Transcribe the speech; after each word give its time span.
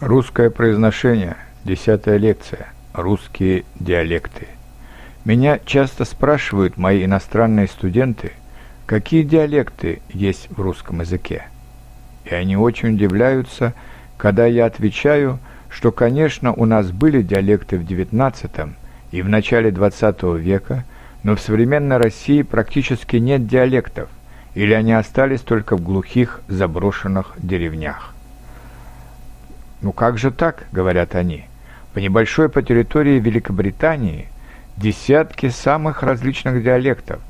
Русское 0.00 0.50
произношение. 0.50 1.38
Десятая 1.64 2.18
лекция. 2.18 2.66
Русские 2.92 3.64
диалекты. 3.80 4.46
Меня 5.24 5.58
часто 5.64 6.04
спрашивают 6.04 6.76
мои 6.76 7.06
иностранные 7.06 7.66
студенты, 7.66 8.32
какие 8.84 9.22
диалекты 9.22 10.02
есть 10.10 10.50
в 10.50 10.60
русском 10.60 11.00
языке. 11.00 11.46
И 12.26 12.34
они 12.34 12.58
очень 12.58 12.94
удивляются, 12.94 13.72
когда 14.18 14.44
я 14.44 14.66
отвечаю, 14.66 15.38
что, 15.70 15.92
конечно, 15.92 16.52
у 16.52 16.66
нас 16.66 16.90
были 16.90 17.22
диалекты 17.22 17.78
в 17.78 17.82
XIX 17.82 18.74
и 19.12 19.22
в 19.22 19.30
начале 19.30 19.70
XX 19.70 20.38
века, 20.38 20.84
но 21.22 21.36
в 21.36 21.40
современной 21.40 21.96
России 21.96 22.42
практически 22.42 23.16
нет 23.16 23.46
диалектов, 23.46 24.10
или 24.54 24.74
они 24.74 24.92
остались 24.92 25.40
только 25.40 25.74
в 25.74 25.80
глухих 25.80 26.42
заброшенных 26.48 27.32
деревнях. 27.38 28.12
«Ну 29.86 29.92
как 29.92 30.18
же 30.18 30.32
так?»— 30.32 30.66
говорят 30.72 31.14
они. 31.14 31.44
«По 31.94 32.00
небольшой 32.00 32.48
по 32.48 32.60
территории 32.60 33.20
Великобритании 33.20 34.26
десятки 34.76 35.48
самых 35.48 36.02
различных 36.02 36.60
диалектов, 36.64 37.20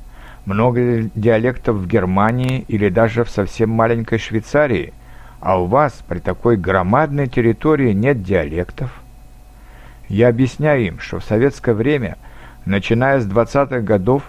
много 0.46 1.02
диалектов 1.14 1.76
в 1.76 1.86
Германии 1.86 2.64
или 2.66 2.88
даже 2.88 3.24
в 3.24 3.28
совсем 3.28 3.68
маленькой 3.68 4.18
Швейцарии, 4.18 4.94
а 5.38 5.60
у 5.60 5.66
вас 5.66 6.02
при 6.08 6.18
такой 6.18 6.56
громадной 6.56 7.26
территории 7.26 7.92
нет 7.92 8.22
диалектов?» 8.22 9.02
Я 10.08 10.28
объясняю 10.28 10.86
им, 10.86 10.98
что 10.98 11.18
в 11.18 11.24
советское 11.24 11.74
время, 11.74 12.16
начиная 12.64 13.20
с 13.20 13.26
20-х 13.26 13.80
годов, 13.80 14.22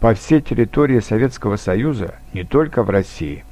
по 0.00 0.14
всей 0.14 0.40
территории 0.40 1.00
Советского 1.00 1.56
Союза, 1.56 2.14
не 2.32 2.44
только 2.44 2.82
в 2.82 2.88
России, 2.88 3.44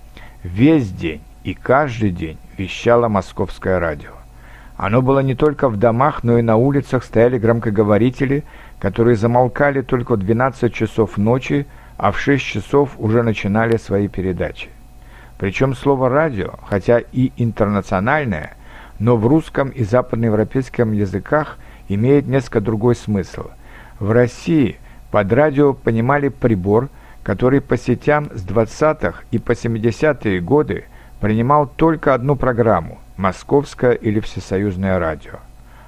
весь 0.43 0.91
день 0.91 1.21
и 1.45 1.53
каждый 1.53 2.13
день 2.13 2.39
вещало 2.57 3.09
московское 3.09 3.79
радио. 3.79 4.22
Оно 4.83 5.01
было 5.01 5.21
не 5.21 5.37
только 5.37 5.69
в 5.69 5.77
домах, 5.77 6.25
но 6.25 6.39
и 6.39 6.43
на 6.43 6.57
улицах 6.57 7.05
стояли 7.05 7.39
громкоговорители, 7.39 8.43
которые 8.81 9.15
замолкали 9.15 9.81
только 9.81 10.17
в 10.17 10.19
12 10.19 10.75
часов 10.75 11.17
ночи, 11.19 11.69
а 11.99 12.11
в 12.11 12.19
6 12.19 12.45
часов 12.45 12.97
уже 12.99 13.23
начинали 13.23 13.77
свои 13.77 14.09
передачи. 14.09 14.71
Причем 15.39 15.77
слово 15.77 16.09
«радио», 16.09 16.55
хотя 16.67 16.99
и 16.99 17.31
интернациональное, 17.37 18.57
но 18.99 19.17
в 19.17 19.25
русском 19.25 19.69
и 19.69 19.85
западноевропейском 19.85 20.91
языках 20.91 21.59
имеет 21.89 22.27
несколько 22.27 22.61
другой 22.61 22.97
смысл. 22.97 23.51
В 24.01 24.11
России 24.11 24.81
под 25.13 25.33
радио 25.33 25.75
понимали 25.75 26.29
прибор, 26.29 26.89
который 27.23 27.61
по 27.61 27.77
сетям 27.77 28.31
с 28.35 28.45
20-х 28.45 29.23
и 29.31 29.39
по 29.39 29.53
70-е 29.53 30.41
годы 30.41 30.87
принимал 31.23 31.69
только 31.69 32.15
одну 32.15 32.35
программу– 32.35 32.99
московское 33.17 33.93
или 33.93 34.19
всесоюзное 34.19 34.99
радио. 34.99 35.35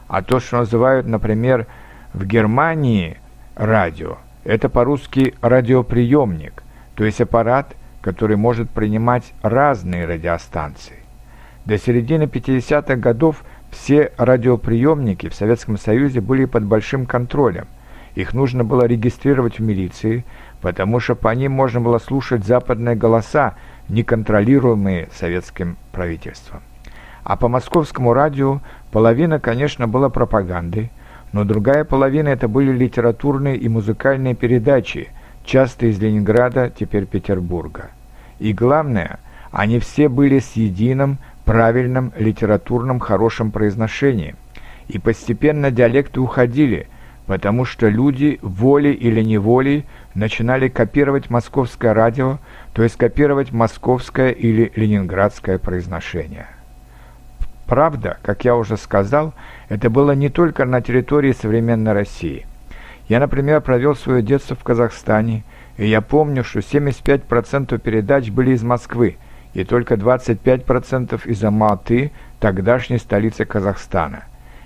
А 0.07 0.23
то, 0.23 0.39
что 0.39 0.59
называют, 0.59 1.09
например, 1.09 1.67
в 2.13 2.25
Германии 2.25 3.17
радио, 3.57 4.19
это 4.45 4.69
по-русски 4.69 5.35
радиоприемник, 5.41 6.63
то 6.95 7.05
есть 7.05 7.21
аппарат, 7.21 7.75
который 8.01 8.37
может 8.37 8.71
принимать 8.71 9.33
разные 9.43 10.07
радиостанции. 10.07 10.99
До 11.65 11.79
середины 11.79 12.23
50-х 12.23 12.95
годов 12.95 13.43
все 13.73 14.13
радиоприемники 14.17 15.29
в 15.29 15.35
Советском 15.35 15.79
Союзе 15.79 16.21
были 16.21 16.45
под 16.45 16.63
большим 16.63 17.07
контролем. 17.07 17.67
Их 18.15 18.35
нужно 18.35 18.63
было 18.63 18.85
регистрировать 18.85 19.59
в 19.59 19.63
милиции, 19.63 20.25
потому 20.61 21.01
что 21.01 21.17
по 21.17 21.35
ним 21.35 21.51
можно 21.51 21.81
было 21.81 21.99
слушать 21.99 22.45
западные 22.45 22.95
голоса, 22.95 23.57
неконтролируемые 23.89 25.09
советским 25.13 25.77
правительством. 25.93 26.63
А 27.23 27.37
по 27.37 27.49
московскому 27.49 28.13
радио 28.13 28.61
половина, 28.93 29.41
конечно, 29.41 29.89
была 29.89 30.11
пропагандой, 30.11 30.91
но 31.33 31.45
другая 31.45 31.85
половина 31.85 32.29
это 32.29 32.49
были 32.49 32.71
литературные 32.71 33.57
и 33.57 33.69
музыкальные 33.69 34.35
передачи, 34.35 35.09
часто 35.45 35.87
из 35.87 35.99
Ленинграда, 35.99 36.71
теперь 36.71 37.07
Петербурга. 37.07 37.91
И 38.39 38.53
главное, 38.53 39.19
они 39.51 39.79
все 39.79 40.09
были 40.09 40.39
с 40.39 40.53
единым, 40.53 41.19
правильным, 41.45 42.13
литературным, 42.17 43.01
хорошим 43.01 43.51
произношением. 43.51 44.37
И 44.89 44.99
постепенно 44.99 45.71
диалекты 45.71 46.21
уходили, 46.21 46.89
потому 47.27 47.65
что 47.65 47.89
люди 47.89 48.39
волей 48.43 48.93
или 48.93 49.23
неволей 49.23 49.85
начинали 50.15 50.69
копировать 50.69 51.31
московское 51.31 51.95
радио, 51.95 52.39
то 52.73 52.83
есть 52.83 52.97
копировать 52.97 53.53
московское 53.53 54.31
или 54.31 54.73
ленинградское 54.77 55.59
произношение. 55.59 56.47
Правда, 57.67 58.19
как 58.23 58.45
я 58.45 58.57
уже 58.57 58.77
сказал, 58.77 59.33
это 59.69 59.89
было 59.89 60.13
не 60.13 60.29
только 60.29 60.67
на 60.67 60.83
территории 60.83 61.33
современной 61.33 61.93
России. 61.93 62.47
Я, 63.09 63.21
например, 63.21 63.61
провел 63.61 63.95
свое 63.95 64.23
детство 64.23 64.55
в 64.55 64.63
Казахстане, 64.63 65.45
и 65.77 65.87
я 65.87 66.01
помню, 66.01 66.45
что 66.45 66.61
75% 66.61 67.79
передач 67.79 68.31
были 68.31 68.53
из 68.53 68.63
Москвы, 68.63 69.17
и 69.55 69.65
только 69.65 69.95
25% 69.95 71.27
из 71.27 71.45
Алматы, 71.45 72.13
тогдашней 72.39 72.99
столицы 72.99 73.45
Казахстана. 73.45 74.25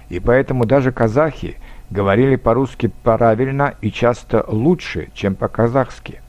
И 0.09 0.21
поэтому 0.21 0.65
даже 0.65 0.91
казахи 0.91 1.57
говорили 1.91 2.37
по-русски 2.37 2.93
правильно 3.03 3.75
и 3.81 3.91
часто 3.91 4.45
лучше, 4.47 5.09
чем 5.15 5.35
по-казахски. 5.35 6.21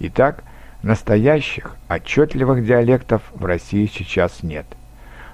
Итак, 0.00 0.44
настоящих, 0.82 1.76
отчетливых 1.88 2.64
диалектов 2.64 3.22
в 3.34 3.44
России 3.44 3.90
сейчас 3.92 4.42
нет. 4.42 4.66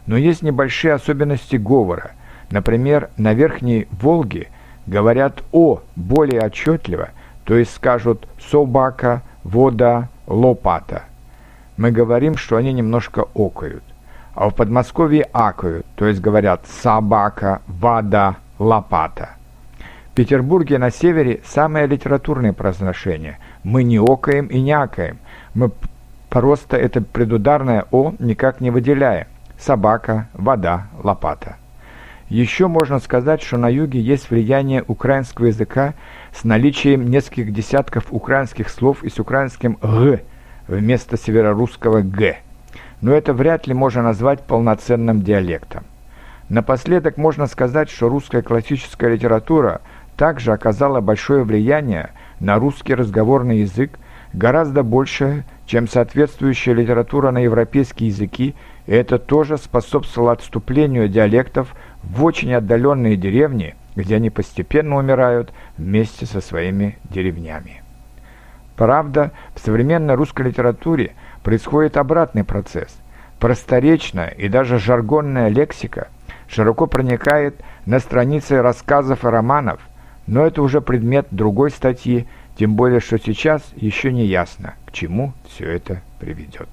Но 0.06 0.16
есть 0.16 0.42
небольшие 0.42 0.94
особенности 0.94 1.56
говора. 1.56 2.12
Например, 2.50 3.10
на 3.16 3.32
Верхней 3.32 3.86
Волге 3.90 4.48
говорят 4.86 5.42
«о» 5.52 5.80
более 5.94 6.40
отчетливо, 6.40 7.10
то 7.44 7.56
есть 7.56 7.74
скажут 7.74 8.26
«собака», 8.40 9.22
«вода», 9.44 10.08
«лопата». 10.26 11.04
Мы 11.76 11.92
говорим, 11.92 12.36
что 12.36 12.56
они 12.56 12.72
немножко 12.72 13.24
окают. 13.34 13.84
А 14.34 14.48
в 14.50 14.54
Подмосковье 14.54 15.28
акают, 15.32 15.86
то 15.96 16.06
есть 16.06 16.20
говорят 16.20 16.66
«собака», 16.66 17.62
«вода», 17.66 18.36
«лопата». 18.58 19.30
Петербурге 20.14 20.78
на 20.78 20.90
севере 20.90 21.40
самое 21.44 21.86
литературное 21.86 22.52
произношение. 22.52 23.38
Мы 23.64 23.84
не 23.84 23.98
окаем 23.98 24.46
и 24.46 24.60
не 24.60 24.72
акаем. 24.72 25.18
Мы 25.54 25.70
просто 26.28 26.76
это 26.76 27.00
предударное 27.00 27.86
«о» 27.90 28.14
никак 28.18 28.60
не 28.60 28.70
выделяем 28.70 29.26
собака, 29.60 30.28
вода, 30.32 30.88
лопата. 31.02 31.56
Еще 32.28 32.68
можно 32.68 33.00
сказать, 33.00 33.42
что 33.42 33.56
на 33.56 33.68
юге 33.68 34.00
есть 34.00 34.30
влияние 34.30 34.84
украинского 34.86 35.46
языка 35.46 35.94
с 36.32 36.44
наличием 36.44 37.10
нескольких 37.10 37.52
десятков 37.52 38.06
украинских 38.10 38.68
слов 38.68 39.02
и 39.02 39.10
с 39.10 39.18
украинским 39.18 39.78
«г» 39.82 40.22
вместо 40.68 41.16
северорусского 41.16 42.02
«г». 42.02 42.38
Но 43.00 43.12
это 43.12 43.32
вряд 43.32 43.66
ли 43.66 43.74
можно 43.74 44.02
назвать 44.02 44.42
полноценным 44.42 45.22
диалектом. 45.22 45.84
Напоследок 46.48 47.16
можно 47.16 47.46
сказать, 47.46 47.90
что 47.90 48.08
русская 48.08 48.42
классическая 48.42 49.12
литература 49.12 49.80
также 50.20 50.52
оказала 50.52 51.00
большое 51.00 51.44
влияние 51.44 52.10
на 52.40 52.58
русский 52.58 52.94
разговорный 52.94 53.60
язык, 53.60 53.98
гораздо 54.34 54.82
больше, 54.82 55.44
чем 55.64 55.88
соответствующая 55.88 56.74
литература 56.74 57.30
на 57.30 57.38
европейские 57.38 58.10
языки 58.10 58.54
и 58.86 58.92
это 58.92 59.18
тоже 59.18 59.56
способствовало 59.56 60.32
отступлению 60.32 61.08
диалектов 61.08 61.74
в 62.02 62.22
очень 62.22 62.52
отдаленные 62.52 63.16
деревни, 63.16 63.76
где 63.96 64.16
они 64.16 64.28
постепенно 64.28 64.96
умирают 64.96 65.54
вместе 65.78 66.26
со 66.26 66.42
своими 66.42 66.98
деревнями. 67.04 67.82
Правда, 68.76 69.30
в 69.54 69.60
современной 69.60 70.16
русской 70.16 70.48
литературе 70.48 71.12
происходит 71.42 71.96
обратный 71.96 72.44
процесс. 72.44 72.94
Просторечная 73.38 74.28
и 74.28 74.50
даже 74.50 74.78
жаргонная 74.78 75.48
лексика 75.48 76.08
широко 76.46 76.86
проникает 76.86 77.58
на 77.86 78.00
страницы 78.00 78.60
рассказов 78.60 79.24
и 79.24 79.28
романов, 79.28 79.80
но 80.30 80.46
это 80.46 80.62
уже 80.62 80.80
предмет 80.80 81.26
другой 81.32 81.72
статьи, 81.72 82.28
тем 82.56 82.76
более, 82.76 83.00
что 83.00 83.18
сейчас 83.18 83.62
еще 83.74 84.12
не 84.12 84.24
ясно, 84.26 84.74
к 84.86 84.92
чему 84.92 85.32
все 85.48 85.64
это 85.64 86.02
приведет. 86.20 86.68